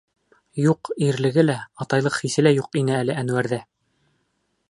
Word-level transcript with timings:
Юҡ, 0.61 0.89
ирлеге 1.07 1.43
лә, 1.45 1.57
атайлыҡ 1.85 2.17
хисе 2.23 2.45
лә 2.47 2.55
юҡ 2.55 2.81
ине 2.83 2.97
әле 3.03 3.19
Әнүәрҙә. 3.25 3.61